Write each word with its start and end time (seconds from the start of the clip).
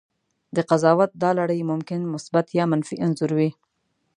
د 0.55 0.57
قضاوت 0.69 1.11
دا 1.21 1.29
لړۍ 1.39 1.61
ممکن 1.71 1.99
مثبت 2.13 2.45
یا 2.57 2.65
منفي 2.71 2.95
انځور 3.05 3.31
وي. 3.37 3.49